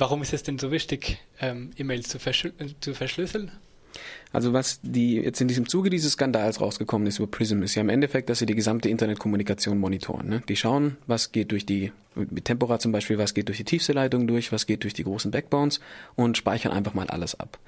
Warum 0.00 0.22
ist 0.22 0.32
es 0.32 0.42
denn 0.42 0.58
so 0.58 0.70
wichtig, 0.70 1.18
ähm, 1.42 1.72
E-Mails 1.76 2.08
zu, 2.08 2.18
verschl 2.18 2.54
zu 2.80 2.94
verschlüsseln? 2.94 3.52
Also 4.32 4.54
was 4.54 4.80
die 4.82 5.16
jetzt 5.16 5.42
in 5.42 5.48
diesem 5.48 5.68
Zuge 5.68 5.90
dieses 5.90 6.12
Skandals 6.12 6.58
rausgekommen 6.58 7.06
ist 7.06 7.18
über 7.18 7.26
Prism, 7.26 7.62
ist 7.62 7.74
ja 7.74 7.82
im 7.82 7.90
Endeffekt, 7.90 8.30
dass 8.30 8.38
sie 8.38 8.46
die 8.46 8.54
gesamte 8.54 8.88
Internetkommunikation 8.88 9.76
monitoren. 9.76 10.26
Ne? 10.26 10.42
Die 10.48 10.56
schauen, 10.56 10.96
was 11.06 11.32
geht 11.32 11.52
durch 11.52 11.66
die, 11.66 11.92
mit 12.14 12.46
Tempora 12.46 12.78
zum 12.78 12.92
Beispiel, 12.92 13.18
was 13.18 13.34
geht 13.34 13.48
durch 13.48 13.58
die 13.58 13.64
Tiefseeleitung 13.64 14.26
durch, 14.26 14.52
was 14.52 14.64
geht 14.64 14.84
durch 14.84 14.94
die 14.94 15.04
großen 15.04 15.30
Backbones 15.32 15.80
und 16.16 16.38
speichern 16.38 16.72
einfach 16.72 16.94
mal 16.94 17.08
alles 17.08 17.38
ab. 17.38 17.58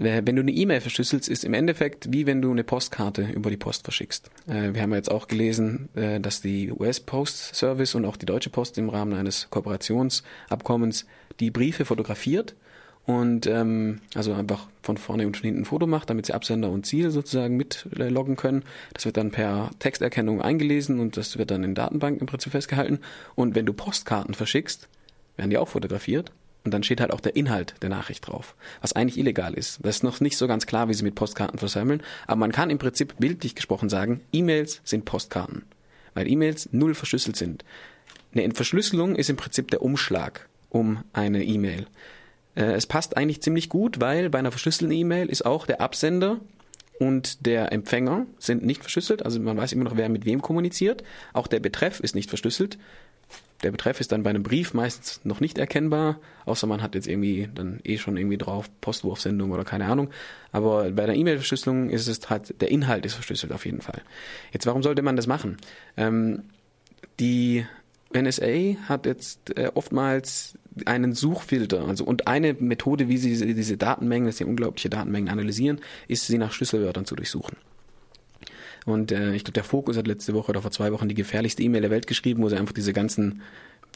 Wenn 0.00 0.36
du 0.36 0.42
eine 0.42 0.52
E-Mail 0.52 0.80
verschlüsselst, 0.80 1.28
ist 1.28 1.44
im 1.44 1.54
Endeffekt 1.54 2.12
wie 2.12 2.24
wenn 2.24 2.40
du 2.40 2.52
eine 2.52 2.62
Postkarte 2.62 3.22
über 3.22 3.50
die 3.50 3.56
Post 3.56 3.82
verschickst. 3.82 4.30
Äh, 4.46 4.74
wir 4.74 4.82
haben 4.82 4.94
jetzt 4.94 5.10
auch 5.10 5.26
gelesen, 5.26 5.88
äh, 5.96 6.20
dass 6.20 6.40
die 6.40 6.70
US 6.70 7.00
Post 7.00 7.56
Service 7.56 7.96
und 7.96 8.04
auch 8.04 8.16
die 8.16 8.26
Deutsche 8.26 8.50
Post 8.50 8.78
im 8.78 8.90
Rahmen 8.90 9.14
eines 9.14 9.50
Kooperationsabkommens 9.50 11.04
die 11.40 11.50
Briefe 11.50 11.84
fotografiert 11.84 12.54
und 13.06 13.46
ähm, 13.46 14.00
also 14.14 14.34
einfach 14.34 14.68
von 14.82 14.98
vorne 14.98 15.26
und 15.26 15.36
von 15.36 15.44
hinten 15.44 15.62
ein 15.62 15.64
Foto 15.64 15.86
macht, 15.86 16.10
damit 16.10 16.26
sie 16.26 16.34
Absender 16.34 16.70
und 16.70 16.86
Ziel 16.86 17.10
sozusagen 17.10 17.56
mitloggen 17.56 18.36
können. 18.36 18.64
Das 18.94 19.04
wird 19.04 19.16
dann 19.16 19.32
per 19.32 19.70
Texterkennung 19.80 20.42
eingelesen 20.42 21.00
und 21.00 21.16
das 21.16 21.38
wird 21.38 21.50
dann 21.50 21.64
in 21.64 21.74
Datenbank 21.74 22.20
im 22.20 22.26
Prinzip 22.26 22.52
festgehalten. 22.52 23.00
Und 23.34 23.54
wenn 23.54 23.66
du 23.66 23.72
Postkarten 23.72 24.34
verschickst, 24.34 24.88
werden 25.36 25.50
die 25.50 25.58
auch 25.58 25.68
fotografiert 25.68 26.32
und 26.68 26.72
dann 26.72 26.82
steht 26.82 27.00
halt 27.00 27.14
auch 27.14 27.20
der 27.22 27.34
Inhalt 27.34 27.76
der 27.80 27.88
Nachricht 27.88 28.26
drauf, 28.26 28.54
was 28.82 28.92
eigentlich 28.92 29.16
illegal 29.16 29.54
ist. 29.54 29.78
Das 29.82 29.96
ist 29.96 30.02
noch 30.02 30.20
nicht 30.20 30.36
so 30.36 30.46
ganz 30.46 30.66
klar, 30.66 30.90
wie 30.90 30.92
sie 30.92 31.02
mit 31.02 31.14
Postkarten 31.14 31.58
versammeln, 31.58 32.02
aber 32.26 32.40
man 32.40 32.52
kann 32.52 32.68
im 32.68 32.76
Prinzip 32.76 33.14
bildlich 33.18 33.54
gesprochen 33.54 33.88
sagen, 33.88 34.20
E-Mails 34.34 34.82
sind 34.84 35.06
Postkarten, 35.06 35.64
weil 36.12 36.28
E-Mails 36.28 36.68
null 36.72 36.94
verschlüsselt 36.94 37.36
sind. 37.36 37.64
Eine 38.34 38.54
Verschlüsselung 38.54 39.16
ist 39.16 39.30
im 39.30 39.36
Prinzip 39.36 39.70
der 39.70 39.80
Umschlag 39.80 40.46
um 40.68 41.02
eine 41.14 41.42
E-Mail. 41.42 41.86
Äh, 42.54 42.72
es 42.72 42.86
passt 42.86 43.16
eigentlich 43.16 43.40
ziemlich 43.40 43.70
gut, 43.70 43.98
weil 43.98 44.28
bei 44.28 44.38
einer 44.38 44.50
verschlüsselten 44.50 44.94
E-Mail 44.94 45.30
ist 45.30 45.46
auch 45.46 45.64
der 45.64 45.80
Absender 45.80 46.38
und 47.00 47.46
der 47.46 47.72
Empfänger 47.72 48.26
sind 48.38 48.62
nicht 48.62 48.82
verschlüsselt, 48.82 49.24
also 49.24 49.40
man 49.40 49.56
weiß 49.56 49.72
immer 49.72 49.84
noch, 49.84 49.96
wer 49.96 50.10
mit 50.10 50.26
wem 50.26 50.42
kommuniziert. 50.42 51.02
Auch 51.32 51.46
der 51.46 51.60
Betreff 51.60 52.00
ist 52.00 52.14
nicht 52.14 52.28
verschlüsselt. 52.28 52.76
Der 53.62 53.72
Betreff 53.72 54.00
ist 54.00 54.12
dann 54.12 54.22
bei 54.22 54.30
einem 54.30 54.44
Brief 54.44 54.72
meistens 54.72 55.20
noch 55.24 55.40
nicht 55.40 55.58
erkennbar, 55.58 56.20
außer 56.44 56.66
man 56.66 56.80
hat 56.80 56.94
jetzt 56.94 57.08
irgendwie 57.08 57.48
dann 57.52 57.80
eh 57.82 57.98
schon 57.98 58.16
irgendwie 58.16 58.38
drauf 58.38 58.70
Postwurfsendung 58.80 59.50
oder 59.50 59.64
keine 59.64 59.86
Ahnung. 59.86 60.10
Aber 60.52 60.90
bei 60.92 61.06
der 61.06 61.16
E-Mail-Verschlüsselung 61.16 61.90
ist 61.90 62.06
es 62.06 62.30
halt, 62.30 62.60
der 62.60 62.70
Inhalt 62.70 63.04
ist 63.04 63.14
verschlüsselt 63.14 63.52
auf 63.52 63.66
jeden 63.66 63.80
Fall. 63.80 64.02
Jetzt, 64.52 64.66
warum 64.66 64.82
sollte 64.82 65.02
man 65.02 65.16
das 65.16 65.26
machen? 65.26 65.56
Ähm, 65.96 66.44
die 67.18 67.66
NSA 68.14 68.76
hat 68.88 69.06
jetzt 69.06 69.56
äh, 69.58 69.70
oftmals 69.74 70.56
einen 70.86 71.12
Suchfilter, 71.12 71.86
also 71.86 72.04
und 72.04 72.26
eine 72.26 72.54
Methode, 72.54 73.08
wie 73.08 73.18
sie 73.18 73.54
diese 73.54 73.76
Datenmengen, 73.76 74.26
dass 74.26 74.38
sie 74.38 74.44
unglaubliche 74.44 74.88
Datenmengen 74.88 75.28
analysieren, 75.28 75.80
ist, 76.06 76.26
sie 76.26 76.38
nach 76.38 76.52
Schlüsselwörtern 76.52 77.04
zu 77.04 77.16
durchsuchen. 77.16 77.56
Und 78.86 79.12
äh, 79.12 79.34
ich 79.34 79.44
glaube, 79.44 79.54
der 79.54 79.64
Fokus 79.64 79.96
hat 79.96 80.06
letzte 80.06 80.34
Woche 80.34 80.50
oder 80.50 80.62
vor 80.62 80.70
zwei 80.70 80.92
Wochen 80.92 81.08
die 81.08 81.14
gefährlichste 81.14 81.62
E-Mail 81.62 81.82
der 81.82 81.90
Welt 81.90 82.06
geschrieben, 82.06 82.42
wo 82.42 82.48
sie 82.48 82.56
einfach 82.56 82.74
diese 82.74 82.92
ganzen 82.92 83.42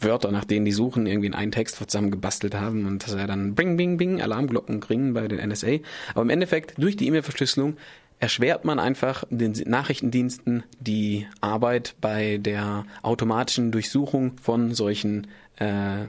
Wörter, 0.01 0.33
nach 0.33 0.45
denen 0.45 0.65
die 0.65 0.73
suchen, 0.73 1.07
irgendwie 1.07 1.29
in 1.29 1.35
einen 1.35 1.53
Text 1.53 1.77
zusammen 1.77 2.11
gebastelt 2.11 2.55
haben 2.55 2.87
und 2.87 3.05
dass 3.05 3.15
er 3.15 3.27
dann 3.27 3.55
bing, 3.55 3.77
bing, 3.77 3.97
bing, 3.97 4.21
Alarmglocken 4.21 4.81
kriegen 4.81 5.15
bei 5.15 5.29
den 5.29 5.47
NSA. 5.49 5.79
Aber 6.13 6.23
im 6.23 6.31
Endeffekt, 6.31 6.75
durch 6.79 6.97
die 6.97 7.07
E-Mail-Verschlüsselung 7.07 7.77
erschwert 8.19 8.65
man 8.65 8.79
einfach 8.79 9.25
den 9.31 9.53
Nachrichtendiensten 9.67 10.63
die 10.79 11.27
Arbeit 11.41 11.97
bei 12.01 12.39
der 12.39 12.85
automatischen 13.03 13.73
Durchsuchung 13.73 14.35
von 14.41 14.75
solchen 14.75 15.27
äh, 15.57 16.07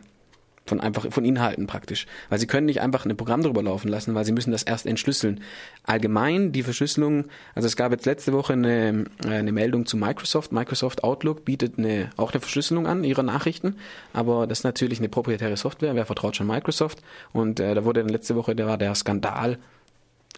von 0.66 0.80
einfach 0.80 1.11
von 1.11 1.25
Inhalten 1.25 1.67
praktisch, 1.67 2.08
weil 2.30 2.39
sie 2.39 2.47
können 2.47 2.66
nicht 2.66 2.81
einfach 2.81 3.06
ein 3.06 3.17
Programm 3.17 3.44
drüber 3.44 3.61
laufen 3.61 3.89
lassen, 3.89 4.16
weil 4.16 4.25
sie 4.25 4.31
müssen 4.31 4.52
das 4.52 4.64
erst 4.64 4.86
entschlüsseln. 4.86 5.42
Allgemein 5.83 6.52
die 6.52 6.64
Verschlüsselung, 6.64 7.25
also 7.53 7.67
es 7.67 7.75
gab 7.75 7.92
jetzt 7.92 8.06
letzte 8.06 8.33
Woche 8.33 8.53
eine, 8.53 9.06
äh, 9.25 9.30
eine 9.30 9.52
Meldung 9.52 9.85
zu 9.85 9.97
Microsoft. 9.97 10.52
Microsoft 10.52 11.03
Outlook 11.03 11.44
bietet 11.46 11.78
eine, 11.78 12.09
auch 12.18 12.31
eine 12.31 12.40
Verschlüsselung 12.40 12.88
an 12.88 13.03
ihrer 13.03 13.23
Nachrichten, 13.23 13.75
aber 14.13 14.47
das 14.47 14.59
ist 14.59 14.63
natürlich 14.63 15.00
eine 15.00 15.09
proprietäre 15.09 15.57
Software. 15.57 15.96
Wer 15.96 16.06
vertraut 16.06 16.35
schon 16.35 16.47
Microsoft? 16.47 17.02
Und 17.34 17.59
äh, 17.59 17.75
da 17.75 17.84
wurde 17.84 18.02
dann 18.02 18.09
letzte 18.09 18.35
Woche, 18.35 18.56
da 18.56 18.66
war 18.66 18.78
der 18.78 18.96
Skandal 18.96 19.57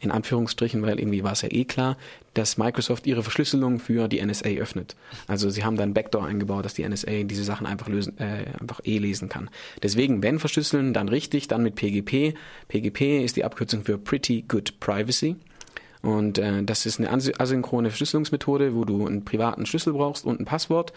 in 0.02 0.12
Anführungsstrichen, 0.12 0.82
weil 0.82 1.00
irgendwie 1.00 1.24
war 1.24 1.32
es 1.32 1.42
ja 1.42 1.50
eh 1.52 1.66
klar, 1.66 1.98
dass 2.34 2.58
Microsoft 2.58 3.08
ihre 3.08 3.24
Verschlüsselung 3.24 3.80
für 3.80 4.08
die 4.08 4.24
NSA 4.24 4.50
öffnet. 4.50 4.96
Also 5.28 5.50
sie 5.50 5.64
haben 5.64 5.78
da 5.78 5.84
ein 5.84 5.94
Backdoor 5.94 6.26
eingebaut, 6.26 6.66
dass 6.66 6.74
die 6.74 6.88
NSA 6.88 7.24
diese 7.24 7.44
Sachen 7.44 7.66
einfach 7.66 7.88
lösen, 7.88 8.18
äh, 8.20 8.46
einfach 8.60 8.82
eh 8.84 8.98
lesen 8.98 9.30
kann. 9.30 9.50
Deswegen, 9.82 10.22
wenn 10.22 10.40
verschlüsseln, 10.40 10.94
dann 10.94 11.08
richtig, 11.08 11.48
dann 11.48 11.64
mit 11.64 11.76
PGP. 11.76 12.36
PGP 12.68 13.24
ist 13.24 13.38
die 13.38 13.46
Abkürzung 13.46 13.84
für 13.84 13.98
Pretty 13.98 14.44
Good 14.48 14.80
Privacy. 14.80 15.38
Und 16.02 16.38
äh, 16.38 16.62
das 16.64 16.86
ist 16.86 17.00
eine 17.00 17.12
asynchrone 17.12 17.90
Verschlüsselungsmethode, 17.90 18.76
wo 18.76 18.86
du 18.86 19.08
einen 19.08 19.26
privaten 19.26 19.66
Schlüssel 19.66 19.94
brauchst 19.94 20.26
und 20.26 20.40
ein 20.40 20.46
Passwort 20.46 20.94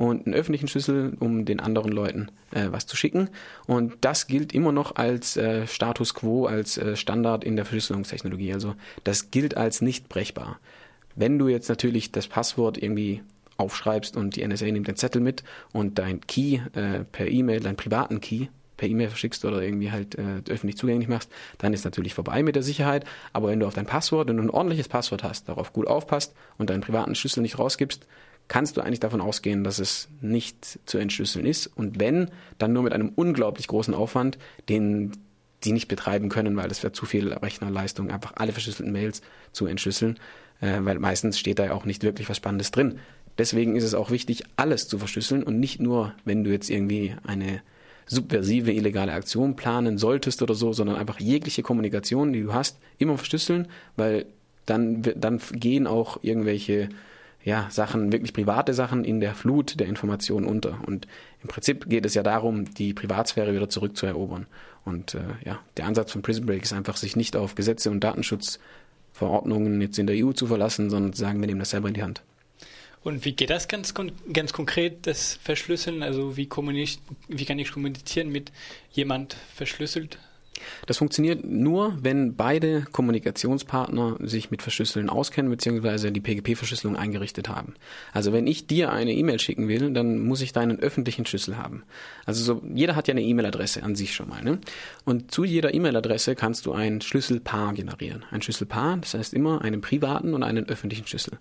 und 0.00 0.24
einen 0.24 0.34
öffentlichen 0.34 0.66
Schlüssel, 0.66 1.12
um 1.20 1.44
den 1.44 1.60
anderen 1.60 1.92
Leuten 1.92 2.30
äh, 2.52 2.68
was 2.70 2.86
zu 2.86 2.96
schicken. 2.96 3.28
Und 3.66 3.92
das 4.00 4.28
gilt 4.28 4.54
immer 4.54 4.72
noch 4.72 4.96
als 4.96 5.36
äh, 5.36 5.66
Status 5.66 6.14
quo, 6.14 6.46
als 6.46 6.78
äh, 6.78 6.96
Standard 6.96 7.44
in 7.44 7.54
der 7.54 7.66
Verschlüsselungstechnologie. 7.66 8.54
Also 8.54 8.76
das 9.04 9.30
gilt 9.30 9.58
als 9.58 9.82
nicht 9.82 10.08
brechbar. 10.08 10.58
Wenn 11.16 11.38
du 11.38 11.48
jetzt 11.48 11.68
natürlich 11.68 12.12
das 12.12 12.28
Passwort 12.28 12.82
irgendwie 12.82 13.20
aufschreibst 13.58 14.16
und 14.16 14.36
die 14.36 14.48
NSA 14.48 14.64
nimmt 14.70 14.88
den 14.88 14.96
Zettel 14.96 15.20
mit 15.20 15.44
und 15.74 15.98
dein 15.98 16.22
Key 16.22 16.60
äh, 16.72 17.04
per 17.12 17.28
E-Mail, 17.28 17.60
deinen 17.60 17.76
privaten 17.76 18.22
Key 18.22 18.46
per 18.78 18.88
E-Mail 18.88 19.08
verschickst 19.08 19.44
oder 19.44 19.60
irgendwie 19.60 19.90
halt 19.90 20.14
äh, 20.14 20.40
öffentlich 20.48 20.78
zugänglich 20.78 21.10
machst, 21.10 21.30
dann 21.58 21.74
ist 21.74 21.84
natürlich 21.84 22.14
vorbei 22.14 22.42
mit 22.42 22.56
der 22.56 22.62
Sicherheit. 22.62 23.04
Aber 23.34 23.48
wenn 23.48 23.60
du 23.60 23.66
auf 23.66 23.74
dein 23.74 23.84
Passwort, 23.84 24.30
wenn 24.30 24.38
du 24.38 24.44
ein 24.44 24.48
ordentliches 24.48 24.88
Passwort 24.88 25.24
hast, 25.24 25.50
darauf 25.50 25.74
gut 25.74 25.86
aufpasst 25.86 26.32
und 26.56 26.70
deinen 26.70 26.80
privaten 26.80 27.14
Schlüssel 27.14 27.42
nicht 27.42 27.58
rausgibst, 27.58 28.06
kannst 28.50 28.76
du 28.76 28.80
eigentlich 28.80 28.98
davon 28.98 29.20
ausgehen, 29.20 29.62
dass 29.62 29.78
es 29.78 30.08
nicht 30.20 30.80
zu 30.84 30.98
entschlüsseln 30.98 31.46
ist. 31.46 31.68
Und 31.68 32.00
wenn, 32.00 32.32
dann 32.58 32.72
nur 32.72 32.82
mit 32.82 32.92
einem 32.92 33.12
unglaublich 33.14 33.68
großen 33.68 33.94
Aufwand, 33.94 34.38
den 34.68 35.12
die 35.62 35.70
nicht 35.72 35.86
betreiben 35.86 36.30
können, 36.30 36.56
weil 36.56 36.68
das 36.68 36.82
wäre 36.82 36.92
zu 36.92 37.06
viel 37.06 37.32
Rechnerleistung, 37.32 38.10
einfach 38.10 38.32
alle 38.36 38.50
verschlüsselten 38.50 38.92
Mails 38.92 39.22
zu 39.52 39.66
entschlüsseln, 39.66 40.18
äh, 40.60 40.78
weil 40.80 40.98
meistens 40.98 41.38
steht 41.38 41.60
da 41.60 41.66
ja 41.66 41.72
auch 41.74 41.84
nicht 41.84 42.02
wirklich 42.02 42.28
was 42.28 42.38
Spannendes 42.38 42.72
drin. 42.72 42.98
Deswegen 43.38 43.76
ist 43.76 43.84
es 43.84 43.94
auch 43.94 44.10
wichtig, 44.10 44.42
alles 44.56 44.88
zu 44.88 44.98
verschlüsseln 44.98 45.44
und 45.44 45.60
nicht 45.60 45.80
nur, 45.80 46.14
wenn 46.24 46.42
du 46.42 46.50
jetzt 46.50 46.70
irgendwie 46.70 47.14
eine 47.24 47.62
subversive 48.06 48.72
illegale 48.72 49.12
Aktion 49.12 49.54
planen 49.54 49.96
solltest 49.96 50.42
oder 50.42 50.54
so, 50.54 50.72
sondern 50.72 50.96
einfach 50.96 51.20
jegliche 51.20 51.62
Kommunikation, 51.62 52.32
die 52.32 52.42
du 52.42 52.52
hast, 52.52 52.78
immer 52.98 53.16
verschlüsseln, 53.16 53.68
weil 53.96 54.26
dann, 54.66 55.02
dann 55.02 55.40
gehen 55.52 55.86
auch 55.86 56.18
irgendwelche 56.22 56.88
ja, 57.42 57.68
Sachen, 57.70 58.12
wirklich 58.12 58.32
private 58.32 58.74
Sachen 58.74 59.04
in 59.04 59.20
der 59.20 59.34
Flut 59.34 59.80
der 59.80 59.86
Informationen 59.86 60.46
unter. 60.46 60.78
Und 60.86 61.06
im 61.42 61.48
Prinzip 61.48 61.88
geht 61.88 62.04
es 62.04 62.14
ja 62.14 62.22
darum, 62.22 62.66
die 62.74 62.92
Privatsphäre 62.92 63.54
wieder 63.54 63.68
zurückzuerobern. 63.68 64.46
Und 64.84 65.14
äh, 65.14 65.20
ja, 65.44 65.60
der 65.76 65.86
Ansatz 65.86 66.12
von 66.12 66.22
Prison 66.22 66.46
Break 66.46 66.62
ist 66.62 66.72
einfach, 66.72 66.96
sich 66.96 67.16
nicht 67.16 67.36
auf 67.36 67.54
Gesetze 67.54 67.90
und 67.90 68.00
Datenschutzverordnungen 68.00 69.80
jetzt 69.80 69.98
in 69.98 70.06
der 70.06 70.16
EU 70.24 70.32
zu 70.32 70.46
verlassen, 70.46 70.90
sondern 70.90 71.12
zu 71.12 71.20
sagen, 71.20 71.40
wir 71.40 71.46
nehmen 71.46 71.60
das 71.60 71.70
selber 71.70 71.88
in 71.88 71.94
die 71.94 72.02
Hand. 72.02 72.22
Und 73.02 73.24
wie 73.24 73.32
geht 73.32 73.48
das 73.48 73.66
ganz, 73.66 73.94
ganz 74.32 74.52
konkret, 74.52 75.06
das 75.06 75.38
Verschlüsseln? 75.42 76.02
Also 76.02 76.36
wie, 76.36 76.48
wie 77.28 77.44
kann 77.44 77.58
ich 77.58 77.72
kommunizieren 77.72 78.28
mit 78.28 78.52
jemand 78.92 79.36
verschlüsselt? 79.54 80.18
Das 80.86 80.98
funktioniert 80.98 81.44
nur, 81.44 81.96
wenn 82.00 82.36
beide 82.36 82.82
Kommunikationspartner 82.92 84.16
sich 84.20 84.50
mit 84.50 84.62
Verschlüsseln 84.62 85.08
auskennen 85.08 85.50
bzw. 85.50 86.10
die 86.10 86.20
PGP-Verschlüsselung 86.20 86.96
eingerichtet 86.96 87.48
haben. 87.48 87.74
Also 88.12 88.32
wenn 88.32 88.46
ich 88.46 88.66
dir 88.66 88.92
eine 88.92 89.12
E-Mail 89.12 89.40
schicken 89.40 89.68
will, 89.68 89.92
dann 89.92 90.18
muss 90.18 90.40
ich 90.40 90.52
deinen 90.52 90.78
öffentlichen 90.78 91.26
Schlüssel 91.26 91.56
haben. 91.56 91.84
Also 92.26 92.42
so, 92.42 92.62
jeder 92.74 92.96
hat 92.96 93.08
ja 93.08 93.12
eine 93.12 93.22
E-Mail-Adresse 93.22 93.82
an 93.82 93.94
sich 93.94 94.14
schon 94.14 94.28
mal. 94.28 94.42
Ne? 94.42 94.58
Und 95.04 95.32
zu 95.32 95.44
jeder 95.44 95.74
E-Mail-Adresse 95.74 96.34
kannst 96.34 96.66
du 96.66 96.72
ein 96.72 97.00
Schlüsselpaar 97.00 97.74
generieren. 97.74 98.24
Ein 98.30 98.42
Schlüsselpaar, 98.42 98.98
das 98.98 99.14
heißt 99.14 99.34
immer 99.34 99.62
einen 99.62 99.80
privaten 99.80 100.34
und 100.34 100.42
einen 100.42 100.68
öffentlichen 100.68 101.06
Schlüssel. 101.06 101.38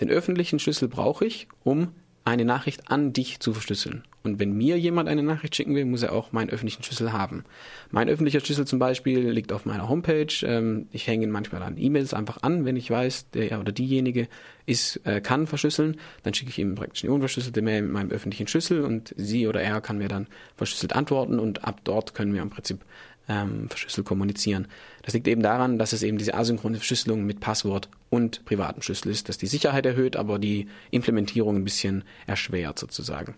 Den 0.00 0.10
öffentlichen 0.10 0.58
Schlüssel 0.58 0.88
brauche 0.88 1.24
ich, 1.24 1.48
um 1.64 1.88
eine 2.24 2.44
Nachricht 2.44 2.90
an 2.90 3.12
dich 3.12 3.40
zu 3.40 3.52
verschlüsseln. 3.52 4.04
Und 4.24 4.38
wenn 4.38 4.52
mir 4.56 4.78
jemand 4.78 5.08
eine 5.08 5.22
Nachricht 5.22 5.56
schicken 5.56 5.74
will, 5.74 5.84
muss 5.84 6.02
er 6.02 6.12
auch 6.12 6.32
meinen 6.32 6.50
öffentlichen 6.50 6.82
Schlüssel 6.82 7.12
haben. 7.12 7.44
Mein 7.90 8.08
öffentlicher 8.08 8.40
Schlüssel 8.40 8.66
zum 8.66 8.78
Beispiel 8.78 9.30
liegt 9.30 9.52
auf 9.52 9.64
meiner 9.64 9.88
Homepage. 9.88 10.32
Ähm, 10.42 10.86
ich 10.92 11.06
hänge 11.06 11.24
ihn 11.24 11.30
manchmal 11.30 11.62
an 11.62 11.76
E-Mails 11.76 12.14
einfach 12.14 12.38
an, 12.42 12.64
wenn 12.64 12.76
ich 12.76 12.90
weiß, 12.90 13.30
der 13.30 13.58
oder 13.58 13.72
diejenige 13.72 14.28
ist, 14.64 15.00
äh, 15.04 15.20
kann 15.20 15.46
verschlüsseln. 15.46 15.96
Dann 16.22 16.34
schicke 16.34 16.50
ich 16.50 16.58
ihm 16.58 16.76
praktisch 16.76 17.02
eine 17.04 17.12
unverschlüsselte 17.12 17.62
Mail 17.62 17.82
mit 17.82 17.92
meinem 17.92 18.10
öffentlichen 18.10 18.46
Schlüssel 18.46 18.82
und 18.82 19.12
sie 19.16 19.48
oder 19.48 19.60
er 19.60 19.80
kann 19.80 19.98
mir 19.98 20.08
dann 20.08 20.28
verschlüsselt 20.56 20.94
antworten 20.94 21.40
und 21.40 21.64
ab 21.64 21.80
dort 21.82 22.14
können 22.14 22.32
wir 22.32 22.42
im 22.42 22.50
Prinzip 22.50 22.84
ähm, 23.28 23.68
verschlüsselt 23.68 24.06
kommunizieren. 24.06 24.68
Das 25.02 25.14
liegt 25.14 25.28
eben 25.28 25.42
daran, 25.42 25.78
dass 25.78 25.92
es 25.92 26.02
eben 26.02 26.18
diese 26.18 26.34
asynchrone 26.34 26.76
Verschlüsselung 26.76 27.24
mit 27.24 27.40
Passwort 27.40 27.88
und 28.10 28.44
privatem 28.44 28.82
Schlüssel 28.82 29.10
ist, 29.10 29.28
dass 29.28 29.38
die 29.38 29.46
Sicherheit 29.46 29.86
erhöht, 29.86 30.16
aber 30.16 30.38
die 30.38 30.68
Implementierung 30.90 31.56
ein 31.56 31.64
bisschen 31.64 32.04
erschwert 32.26 32.78
sozusagen. 32.78 33.34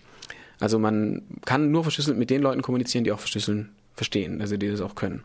Also 0.60 0.78
man 0.78 1.22
kann 1.44 1.70
nur 1.70 1.82
verschlüsselt 1.82 2.18
mit 2.18 2.30
den 2.30 2.42
Leuten 2.42 2.62
kommunizieren, 2.62 3.04
die 3.04 3.12
auch 3.12 3.20
verschlüsseln 3.20 3.70
verstehen, 3.94 4.40
also 4.40 4.56
die 4.56 4.68
das 4.68 4.80
auch 4.80 4.94
können. 4.94 5.24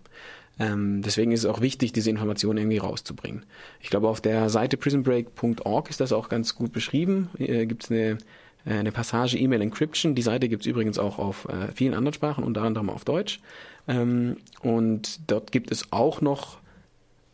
Ähm, 0.60 1.02
deswegen 1.02 1.32
ist 1.32 1.42
es 1.42 1.46
auch 1.46 1.62
wichtig, 1.62 1.94
diese 1.94 2.10
Informationen 2.10 2.58
irgendwie 2.58 2.78
rauszubringen. 2.78 3.46
Ich 3.80 3.90
glaube, 3.90 4.10
auf 4.10 4.22
der 4.22 4.50
Seite 4.50 4.76
prisonbreak.org 4.78 5.90
ist 5.90 6.02
das 6.02 6.12
auch 6.12 6.28
ganz 6.30 6.54
gut 6.56 6.74
beschrieben. 6.74 7.30
Äh, 7.38 7.66
Gibt 7.66 7.86
es 7.86 7.92
eine, 7.92 8.18
äh, 8.66 8.74
eine 8.74 8.92
Passage 8.92 9.38
E-Mail 9.38 9.62
Encryption. 9.62 10.16
Die 10.16 10.22
Seite 10.22 10.50
gibt 10.50 10.64
es 10.64 10.68
übrigens 10.68 11.00
auch 11.00 11.18
auf 11.18 11.46
äh, 11.46 11.72
vielen 11.74 11.94
anderen 11.94 12.14
Sprachen, 12.14 12.44
unter 12.44 12.62
anderem 12.62 12.90
auf 12.90 13.06
Deutsch. 13.06 13.40
Ähm, 13.88 14.38
und 14.62 15.32
dort 15.32 15.54
gibt 15.54 15.72
es 15.72 15.92
auch 15.92 16.22
noch 16.22 16.60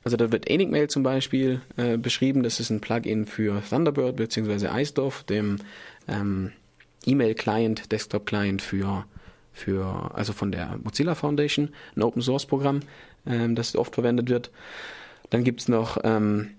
also 0.04 0.18
da 0.18 0.32
wird 0.32 0.48
Enigmail 0.48 0.88
zum 0.88 1.02
Beispiel 1.02 1.62
äh, 1.78 1.98
beschrieben. 1.98 2.44
Das 2.44 2.60
ist 2.60 2.70
ein 2.70 2.80
Plugin 2.80 3.26
für 3.26 3.64
Thunderbird 3.68 4.16
bzw. 4.18 4.68
Eisdorf, 4.68 5.24
dem 5.24 5.58
ähm, 6.08 6.52
E-Mail-Client, 7.06 7.92
Desktop-Client 7.92 8.62
für, 8.62 9.06
für, 9.54 10.12
also 10.14 10.34
von 10.34 10.52
der 10.52 10.78
Mozilla 10.84 11.16
Foundation, 11.16 11.70
ein 11.96 12.04
Open-Source-Programm, 12.04 12.82
ähm, 13.26 13.56
das 13.56 13.76
oft 13.76 13.94
verwendet 13.96 14.30
wird. 14.30 14.52
Dann 15.30 15.44
gibt's 15.44 15.68
noch 15.68 15.98
ähm, 16.04 16.52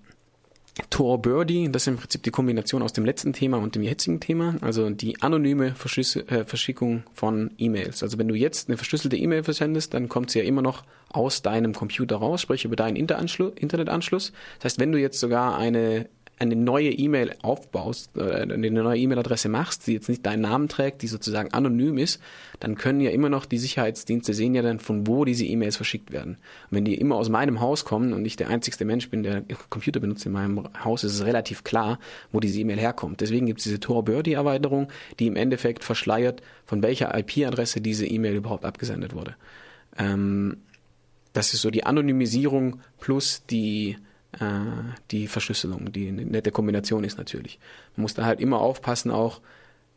Tor 0.91 1.23
Birdie, 1.23 1.71
das 1.73 1.85
ist 1.85 1.89
im 1.89 1.97
Prinzip 1.97 2.23
die 2.23 2.31
Kombination 2.31 2.83
aus 2.83 2.93
dem 2.93 3.07
letzten 3.07 3.33
Thema 3.33 3.57
und 3.57 3.75
dem 3.75 3.83
jetzigen 3.83 4.21
Thema, 4.21 4.57
also 4.61 4.91
die 4.91 5.23
anonyme 5.23 5.69
äh, 5.69 6.45
Verschickung 6.45 7.05
von 7.15 7.51
E-Mails. 7.57 8.03
Also 8.03 8.19
wenn 8.19 8.29
du 8.29 8.35
jetzt 8.35 8.69
eine 8.69 8.77
verschlüsselte 8.77 9.17
E-Mail 9.17 9.43
versendest, 9.43 9.95
dann 9.95 10.11
kommt 10.11 10.31
sie 10.31 10.41
ja 10.41 10.45
immer 10.45 10.61
noch 10.61 10.85
aus 11.09 11.41
deinem 11.41 11.73
Computer 11.73 12.17
raus, 12.17 12.43
sprich 12.43 12.67
über 12.67 12.77
deinen 12.77 12.97
Internetanschluss. 12.97 14.33
Das 14.59 14.65
heißt, 14.65 14.81
wenn 14.81 14.93
du 14.93 15.01
jetzt 15.01 15.19
sogar 15.19 15.57
eine 15.57 16.09
eine 16.39 16.55
neue 16.55 16.91
E-Mail 16.91 17.35
aufbaust, 17.43 18.11
äh, 18.17 18.43
eine 18.43 18.71
neue 18.71 18.99
E-Mail-Adresse 18.99 19.49
machst, 19.49 19.87
die 19.87 19.95
jetzt 19.95 20.09
nicht 20.09 20.25
deinen 20.27 20.43
Namen 20.43 20.69
trägt, 20.69 21.01
die 21.03 21.07
sozusagen 21.07 21.53
anonym 21.53 21.97
ist, 21.97 22.21
dann 22.61 22.77
können 22.77 23.01
ja 23.01 23.11
immer 23.11 23.31
noch 23.31 23.47
die 23.47 23.59
Sicherheitsdienste 23.59 24.35
sehen 24.35 24.55
ja 24.55 24.61
dann, 24.61 24.79
von 24.79 25.07
wo 25.07 25.25
diese 25.25 25.47
E-Mails 25.47 25.77
verschickt 25.77 26.13
werden. 26.13 26.35
Und 26.71 26.77
wenn 26.77 26.85
die 26.85 26.95
immer 26.97 27.17
aus 27.17 27.31
meinem 27.31 27.61
Haus 27.61 27.87
kommen 27.87 28.13
und 28.13 28.25
ich 28.27 28.37
der 28.37 28.49
einzigste 28.51 28.85
Mensch 28.85 29.09
bin, 29.09 29.23
der 29.23 29.45
Computer 29.71 29.99
benutzt 29.99 30.27
in 30.27 30.33
meinem 30.33 30.69
Haus, 30.85 31.05
ist 31.05 31.15
es 31.15 31.25
relativ 31.25 31.65
klar, 31.65 31.99
wo 32.33 32.41
diese 32.41 32.61
E-Mail 32.61 32.79
herkommt. 32.79 33.23
Deswegen 33.23 33.47
gibt 33.47 33.61
es 33.61 33.65
diese 33.65 33.81
Tor-Birdie-Erweiterung, 33.81 34.89
die 35.19 35.29
im 35.29 35.37
Endeffekt 35.37 35.85
verschleiert, 35.85 36.43
von 36.67 36.83
welcher 36.83 37.17
IP-Adresse 37.17 37.81
diese 37.81 38.07
E-Mail 38.07 38.37
überhaupt 38.37 38.67
abgesendet 38.67 39.15
wurde. 39.15 39.37
Ähm, 39.99 40.59
das 41.33 41.55
ist 41.55 41.63
so 41.63 41.71
die 41.71 41.85
Anonymisierung 41.85 42.81
plus 42.99 43.45
die 43.47 43.97
die 45.11 45.29
Verschlüsselung, 45.29 45.93
die 45.93 46.09
eine 46.09 46.27
nette 46.27 46.51
Kombination 46.51 47.05
ist 47.05 47.17
natürlich. 47.17 47.59
Man 47.97 48.03
muss 48.03 48.15
da 48.15 48.27
halt 48.27 48.41
immer 48.41 48.61
aufpassen 48.61 49.11
auch, 49.11 49.41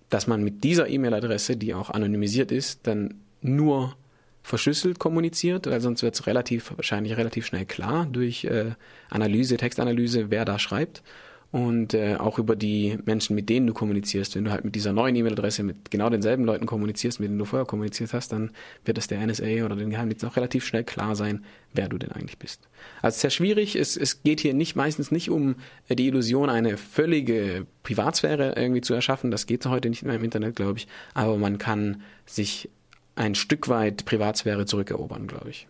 dass 0.10 0.28
man 0.28 0.44
mit 0.44 0.64
dieser 0.64 0.88
E-Mail-Adresse, 0.88 1.58
die 1.58 1.74
auch 1.74 1.90
anonymisiert 1.90 2.52
ist, 2.52 2.88
dann 2.88 3.16
nur 3.42 3.96
verschlüsselt 4.42 4.98
kommuniziert, 4.98 5.68
weil 5.68 5.81
sonst 5.81 6.04
wird 6.04 6.16
es 6.16 6.26
relativ, 6.26 6.72
wahrscheinlich 6.76 7.18
relativ 7.18 7.46
schnell 7.46 7.66
klar 7.66 8.06
durch 8.06 8.46
äh, 8.46 8.72
Analyse, 9.10 9.58
Textanalyse, 9.58 10.31
wer 10.31 10.46
da 10.46 10.58
schreibt 10.58 11.04
und 11.51 11.96
äh, 11.96 12.16
auch 12.16 12.38
über 12.38 12.56
die 12.56 13.00
Menschen, 13.06 13.36
mit 13.36 13.50
denen 13.50 13.66
du 13.66 13.74
kommunizierst. 13.74 14.36
Wenn 14.36 14.46
du 14.46 14.51
halt 14.51 14.66
mit 14.66 14.75
dieser 14.75 14.94
neuen 14.94 15.16
E-Mail-Adresse 15.16 15.63
mit 15.63 15.90
genau 15.90 16.10
denselben 16.10 16.46
Leuten 16.46 16.68
kommunizierst, 16.68 17.19
mit 17.19 17.30
denen 17.30 17.40
du 17.40 17.46
vorher 17.46 17.66
kommuniziert 17.66 18.13
hast, 18.13 18.31
dann 18.31 18.51
wird 18.86 19.00
es 19.00 19.07
der 19.07 19.25
NSA 19.25 19.66
oder 19.66 19.75
den 19.75 19.90
Geheimdienst 19.90 20.24
auch 20.25 20.36
relativ 20.36 20.63
schnell 20.66 20.84
klar 20.84 21.16
sein, 21.16 21.44
wer 21.74 21.90
du 21.90 21.98
denn 21.98 22.12
eigentlich 22.12 22.38
bist. 22.38 22.69
Also 23.01 23.19
sehr 23.19 23.31
schwierig. 23.31 23.75
Es, 23.75 23.98
es 23.98 24.22
geht 24.22 24.42
hier 24.42 24.54
nicht 24.54 24.75
meistens 24.75 25.10
nicht 25.10 25.31
um 25.31 25.56
äh, 25.88 25.96
die 25.96 26.07
Illusion, 26.07 26.51
eine 26.51 26.78
völlige 26.78 27.66
Privatsphäre 27.81 28.54
irgendwie 28.56 28.81
zu 28.81 28.94
erschaffen. 28.94 29.31
Das 29.31 29.48
geht 29.48 29.66
heute 29.66 29.90
nicht 29.90 30.04
mehr 30.04 30.16
im 30.16 30.24
Internet, 30.24 30.56
glaube 30.56 30.78
ich. 30.78 30.88
Aber 31.16 31.38
man 31.38 31.57
kann 31.57 32.04
sich 32.28 32.69
ein 33.16 33.34
Stück 33.34 33.69
weit 33.69 34.06
Privatsphäre 34.06 34.66
zurückerobern, 34.68 35.25
glaube 35.25 35.50
ich. 35.50 35.68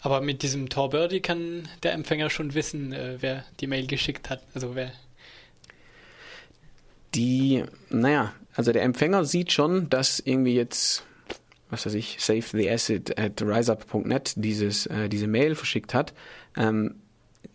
Aber 0.00 0.20
mit 0.20 0.42
diesem 0.42 0.68
Tor 0.68 0.90
Birdie 0.90 1.20
kann 1.20 1.68
der 1.82 1.92
Empfänger 1.92 2.30
schon 2.30 2.54
wissen, 2.54 2.92
äh, 2.92 3.16
wer 3.20 3.44
die 3.60 3.66
Mail 3.66 3.86
geschickt 3.86 4.30
hat. 4.30 4.42
Also 4.54 4.74
wer. 4.74 4.92
Die, 7.14 7.64
naja, 7.90 8.32
also 8.54 8.72
der 8.72 8.82
Empfänger 8.82 9.24
sieht 9.24 9.52
schon, 9.52 9.88
dass 9.88 10.20
irgendwie 10.20 10.54
jetzt, 10.54 11.04
was 11.70 11.86
weiß 11.86 11.94
ich, 11.94 12.16
save 12.20 12.44
the 12.52 12.70
asset 12.70 13.18
at 13.18 13.42
riseup.net 13.42 14.34
dieses, 14.36 14.86
äh, 14.86 15.08
diese 15.08 15.26
Mail 15.26 15.54
verschickt 15.54 15.94
hat. 15.94 16.14
Ähm, 16.56 16.96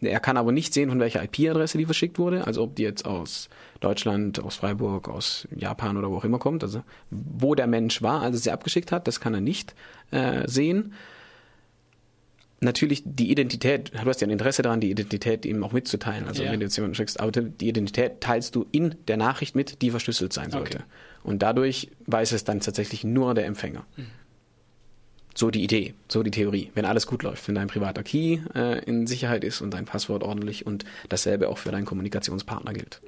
er 0.01 0.19
kann 0.19 0.36
aber 0.36 0.51
nicht 0.51 0.74
sehen, 0.74 0.89
von 0.89 1.00
welcher 1.00 1.24
IP-Adresse 1.24 1.78
die 1.78 1.86
verschickt 1.86 2.19
wurde, 2.19 2.46
also 2.46 2.63
ob 2.63 2.75
die 2.75 2.84
jetzt 2.84 3.06
aus 3.06 3.48
Deutschland, 3.80 4.44
aus 4.44 4.56
Freiburg, 4.56 5.07
aus 5.07 5.48
Japan 5.56 5.98
oder 5.98 6.10
wo 6.10 6.18
auch 6.18 6.25
immer 6.25 6.39
kommt. 6.39 6.63
Also 6.63 6.84
wo 7.10 7.56
der 7.56 7.68
Mensch 7.68 8.01
war, 8.01 8.22
als 8.22 8.38
er 8.38 8.42
sie 8.42 8.51
abgeschickt 8.51 8.92
hat, 8.92 9.07
das 9.07 9.22
kann 9.22 9.34
er 9.34 9.42
nicht 9.42 9.75
äh, 10.12 10.48
sehen 10.48 10.94
natürlich 12.63 13.04
die 13.06 13.31
Identität, 13.31 13.92
du 13.94 14.06
hast 14.06 14.21
ja 14.21 14.27
ein 14.27 14.31
Interesse 14.31 14.62
daran, 14.62 14.80
die 14.80 14.89
Identität 14.89 15.45
ihm 15.45 15.63
auch 15.63 15.71
mitzuteilen. 15.71 16.27
Also 16.27 16.44
ja. 16.44 16.51
wenn 16.51 16.60
du 16.60 16.65
jetzt 16.65 16.75
jemanden 16.75 16.95
schickst, 16.95 17.19
aber 17.19 17.31
die 17.31 17.68
Identität 17.68 18.21
teilst 18.21 18.56
du 18.56 18.65
in 18.71 18.95
der 19.07 19.18
Nachricht 19.18 19.56
mit, 19.56 19.81
die 19.81 19.92
verschlüsselt 19.92 20.33
sein 20.33 20.51
sollte. 20.51 20.80
Okay. 20.80 20.88
Und 21.24 21.42
dadurch 21.42 21.89
weiß 22.07 22.31
es 22.31 22.44
dann 22.44 22.60
tatsächlich 22.60 23.04
nur 23.04 23.33
der 23.33 23.45
Empfänger. 23.45 23.86
Mhm. 23.95 24.07
So 25.36 25.50
die 25.50 25.63
Idee, 25.63 25.95
so 26.07 26.21
die 26.21 26.31
Theorie. 26.31 26.69
Wenn 26.75 26.86
alles 26.86 27.07
gut 27.07 27.24
läuft, 27.24 27.48
wenn 27.48 27.56
dein 27.56 27.68
privater 27.68 28.04
Key 28.04 28.39
äh, 28.54 28.83
in 28.86 29.07
Sicherheit 29.07 29.44
ist 29.44 29.62
und 29.62 29.74
dein 29.74 29.86
Passwort 29.86 30.21
ordentlich 30.21 30.68
und 30.68 30.86
dasselbe 31.10 31.50
auch 31.50 31.57
für 31.57 31.71
deinen 31.71 31.86
Kommunikationspartner 31.86 32.74
gilt. 32.74 33.01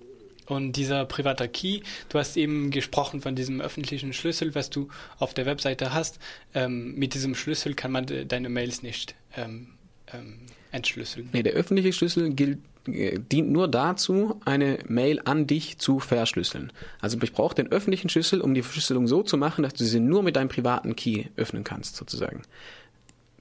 Und 0.47 0.73
dieser 0.73 1.05
private 1.05 1.47
Key, 1.47 1.81
du 2.09 2.19
hast 2.19 2.37
eben 2.37 2.71
gesprochen 2.71 3.21
von 3.21 3.35
diesem 3.35 3.61
öffentlichen 3.61 4.13
Schlüssel, 4.13 4.55
was 4.55 4.69
du 4.69 4.89
auf 5.17 5.33
der 5.33 5.45
Webseite 5.45 5.93
hast. 5.93 6.19
Ähm, 6.53 6.95
mit 6.95 7.13
diesem 7.13 7.35
Schlüssel 7.35 7.73
kann 7.73 7.91
man 7.91 8.05
deine 8.27 8.49
Mails 8.49 8.83
nicht 8.83 9.15
ähm, 9.35 9.69
ähm, 10.13 10.41
entschlüsseln. 10.71 11.29
Nee, 11.33 11.43
der 11.43 11.53
öffentliche 11.53 11.93
Schlüssel 11.93 12.33
gilt, 12.33 12.59
äh, 12.87 13.19
dient 13.19 13.51
nur 13.51 13.67
dazu, 13.67 14.39
eine 14.45 14.79
Mail 14.87 15.21
an 15.25 15.47
dich 15.47 15.79
zu 15.79 15.99
verschlüsseln. 15.99 16.71
Also 17.01 17.17
ich 17.21 17.33
brauche 17.33 17.55
den 17.55 17.71
öffentlichen 17.71 18.09
Schlüssel, 18.09 18.41
um 18.41 18.53
die 18.53 18.61
Verschlüsselung 18.61 19.07
so 19.07 19.23
zu 19.23 19.37
machen, 19.37 19.63
dass 19.63 19.73
du 19.73 19.83
sie 19.83 19.99
nur 19.99 20.21
mit 20.21 20.35
deinem 20.35 20.49
privaten 20.49 20.95
Key 20.95 21.25
öffnen 21.37 21.63
kannst, 21.63 21.95
sozusagen. 21.95 22.43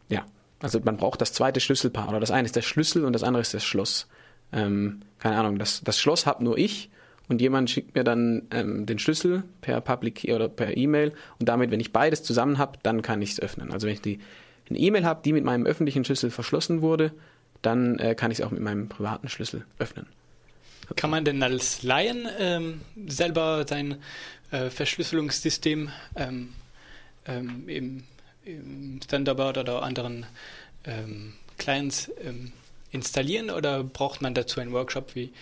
Ja, 0.09 0.25
also 0.61 0.81
man 0.83 0.97
braucht 0.97 1.21
das 1.21 1.33
zweite 1.33 1.61
Schlüsselpaar. 1.61 2.09
Oder 2.09 2.21
das 2.21 2.31
eine 2.31 2.47
ist 2.47 2.57
der 2.57 2.63
Schlüssel 2.63 3.05
und 3.05 3.13
das 3.13 3.23
andere 3.23 3.43
ist 3.43 3.53
das 3.53 3.65
Schloss. 3.65 4.07
Ähm, 4.53 5.01
keine 5.19 5.37
Ahnung, 5.37 5.59
das, 5.59 5.83
das 5.85 5.99
Schloss 5.99 6.27
habe 6.27 6.45
nur 6.45 6.57
ich 6.57 6.91
und 7.29 7.41
jemand 7.41 7.71
schickt 7.71 7.95
mir 7.95 8.05
dann 8.05 8.43
ähm, 8.51 8.87
den 8.87 8.99
Schlüssel 8.99 9.45
per 9.61 9.81
Public 9.81 10.17
Key 10.17 10.35
oder 10.35 10.49
per 10.49 10.77
E-Mail 10.77 11.13
und 11.39 11.49
damit, 11.49 11.71
wenn 11.71 11.81
ich 11.81 11.93
beides 11.93 12.23
zusammen 12.23 12.59
habe, 12.59 12.79
dann 12.83 13.03
kann 13.03 13.23
ich 13.23 13.33
es 13.33 13.41
öffnen. 13.41 13.73
Also 13.73 13.87
wenn 13.87 13.95
ich 13.95 14.03
die, 14.03 14.19
eine 14.69 14.79
E-Mail 14.79 15.05
habe, 15.05 15.21
die 15.25 15.33
mit 15.33 15.45
meinem 15.45 15.67
öffentlichen 15.67 16.05
Schlüssel 16.05 16.31
verschlossen 16.31 16.83
wurde, 16.83 17.13
dann 17.63 17.99
äh, 17.99 18.15
kann 18.15 18.31
ich 18.31 18.41
es 18.41 18.45
auch 18.45 18.51
mit 18.51 18.61
meinem 18.61 18.89
privaten 18.89 19.29
Schlüssel 19.29 19.65
öffnen. 19.79 20.07
Kann 20.97 21.11
man 21.11 21.25
denn 21.25 21.43
als 21.43 21.83
Laien 21.83 22.29
ähm, 22.39 22.83
selber 23.07 23.65
sein 23.67 23.97
äh, 24.51 24.69
Verschlüsselungssystem 24.69 25.91
ähm, 26.17 26.51
ähm, 27.27 27.69
im, 27.69 28.05
im 28.45 29.01
Thunderbird 29.01 29.57
oder 29.57 29.83
anderen 29.83 30.27
ähm, 30.85 31.33
Clients 31.57 32.11
ähm, 32.23 32.53
installieren 32.91 33.51
oder 33.51 33.83
braucht 33.83 34.21
man 34.21 34.35
dazu 34.35 34.61
einen 34.61 34.73
Workshop, 34.73 35.15
wie 35.15 35.33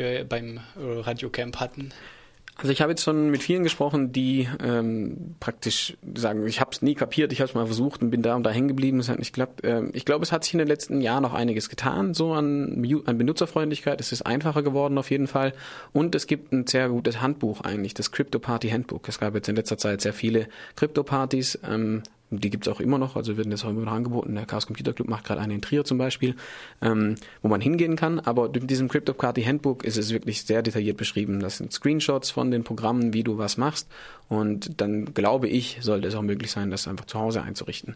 wir 0.00 0.24
beim 0.24 0.58
Radiocamp 0.76 1.60
hatten? 1.60 1.92
Also 2.60 2.72
ich 2.72 2.82
habe 2.82 2.92
jetzt 2.92 3.02
schon 3.02 3.30
mit 3.30 3.42
vielen 3.42 3.62
gesprochen, 3.62 4.12
die 4.12 4.46
ähm, 4.62 5.34
praktisch 5.40 5.96
sagen, 6.14 6.46
ich 6.46 6.60
habe 6.60 6.70
es 6.72 6.82
nie 6.82 6.94
kapiert, 6.94 7.32
ich 7.32 7.40
habe 7.40 7.48
es 7.48 7.54
mal 7.54 7.64
versucht 7.64 8.02
und 8.02 8.10
bin 8.10 8.20
da 8.20 8.36
und 8.36 8.42
da 8.42 8.50
hängen 8.50 8.68
geblieben, 8.68 9.00
es 9.00 9.08
hat 9.08 9.18
nicht 9.18 9.32
geklappt. 9.32 9.60
Ähm, 9.64 9.90
ich 9.94 10.04
glaube, 10.04 10.22
es 10.22 10.30
hat 10.30 10.44
sich 10.44 10.52
in 10.52 10.58
den 10.58 10.68
letzten 10.68 11.00
Jahren 11.00 11.22
noch 11.22 11.32
einiges 11.32 11.70
getan, 11.70 12.12
so 12.12 12.34
an, 12.34 12.84
an 13.06 13.16
Benutzerfreundlichkeit. 13.16 13.98
Es 13.98 14.12
ist 14.12 14.22
einfacher 14.22 14.62
geworden 14.62 14.98
auf 14.98 15.10
jeden 15.10 15.26
Fall. 15.26 15.54
Und 15.92 16.14
es 16.14 16.26
gibt 16.26 16.52
ein 16.52 16.66
sehr 16.66 16.90
gutes 16.90 17.22
Handbuch 17.22 17.62
eigentlich, 17.62 17.94
das 17.94 18.12
Crypto 18.12 18.38
Party 18.38 18.68
Handbook. 18.68 19.08
Es 19.08 19.18
gab 19.18 19.34
jetzt 19.34 19.48
in 19.48 19.56
letzter 19.56 19.78
Zeit 19.78 20.02
sehr 20.02 20.12
viele 20.12 20.46
Crypto-Partys. 20.76 21.60
Ähm, 21.66 22.02
die 22.30 22.50
gibt's 22.50 22.68
auch 22.68 22.80
immer 22.80 22.98
noch, 22.98 23.16
also 23.16 23.36
werden 23.36 23.50
das 23.50 23.64
auch 23.64 23.70
immer 23.70 23.82
noch 23.82 23.92
angeboten. 23.92 24.34
Der 24.34 24.46
Chaos 24.46 24.66
Computer 24.66 24.92
Club 24.92 25.08
macht 25.08 25.24
gerade 25.24 25.40
eine 25.40 25.54
in 25.54 25.62
Trier 25.62 25.84
zum 25.84 25.98
Beispiel, 25.98 26.36
ähm, 26.80 27.16
wo 27.42 27.48
man 27.48 27.60
hingehen 27.60 27.96
kann. 27.96 28.20
Aber 28.20 28.54
in 28.54 28.66
diesem 28.66 28.88
Cryptocurrency 28.88 29.42
Handbook 29.42 29.84
ist 29.84 29.96
es 29.96 30.12
wirklich 30.12 30.42
sehr 30.44 30.62
detailliert 30.62 30.96
beschrieben. 30.96 31.40
Das 31.40 31.56
sind 31.56 31.72
Screenshots 31.72 32.30
von 32.30 32.50
den 32.50 32.62
Programmen, 32.62 33.12
wie 33.12 33.24
du 33.24 33.38
was 33.38 33.56
machst. 33.56 33.88
Und 34.28 34.80
dann 34.80 35.12
glaube 35.12 35.48
ich, 35.48 35.78
sollte 35.80 36.06
es 36.06 36.14
auch 36.14 36.22
möglich 36.22 36.52
sein, 36.52 36.70
das 36.70 36.86
einfach 36.86 37.06
zu 37.06 37.18
Hause 37.18 37.42
einzurichten. 37.42 37.88